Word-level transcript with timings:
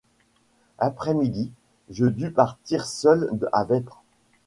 Après 0.79 1.13
midi, 1.13 1.51
je 1.91 2.07
dus 2.07 2.31
partir 2.31 2.87
seul 2.87 3.29
à 3.53 3.65
vêpres. 3.65 4.01